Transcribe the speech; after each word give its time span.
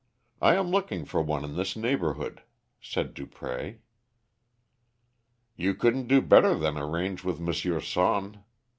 I 0.41 0.55
am 0.55 0.71
looking 0.71 1.05
for 1.05 1.21
one 1.21 1.45
in 1.45 1.55
this 1.55 1.75
neighbourhood," 1.75 2.41
said 2.81 3.13
Dupré. 3.13 3.81
"You 5.55 5.75
couldn't 5.75 6.07
do 6.07 6.23
better 6.23 6.57
than 6.57 6.75
arrange 6.75 7.23
with 7.23 7.39
M. 7.39 7.81
Sonne. 7.83 8.43